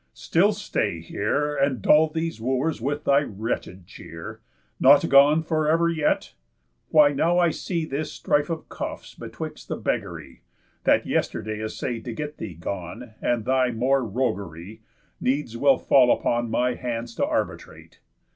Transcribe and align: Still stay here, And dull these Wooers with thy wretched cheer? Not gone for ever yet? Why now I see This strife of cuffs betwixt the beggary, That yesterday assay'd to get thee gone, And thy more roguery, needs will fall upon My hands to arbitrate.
Still 0.15 0.51
stay 0.51 0.99
here, 0.99 1.55
And 1.55 1.79
dull 1.79 2.07
these 2.09 2.41
Wooers 2.41 2.81
with 2.81 3.03
thy 3.03 3.19
wretched 3.21 3.85
cheer? 3.85 4.41
Not 4.79 5.07
gone 5.07 5.43
for 5.43 5.67
ever 5.69 5.89
yet? 5.89 6.33
Why 6.89 7.13
now 7.13 7.37
I 7.37 7.51
see 7.51 7.85
This 7.85 8.11
strife 8.11 8.49
of 8.49 8.67
cuffs 8.67 9.13
betwixt 9.13 9.67
the 9.67 9.75
beggary, 9.77 10.41
That 10.85 11.05
yesterday 11.05 11.61
assay'd 11.61 12.03
to 12.05 12.13
get 12.13 12.37
thee 12.37 12.55
gone, 12.55 13.13
And 13.21 13.45
thy 13.45 13.69
more 13.69 14.03
roguery, 14.03 14.81
needs 15.19 15.55
will 15.55 15.77
fall 15.77 16.11
upon 16.11 16.49
My 16.49 16.73
hands 16.73 17.13
to 17.17 17.23
arbitrate. 17.27 17.99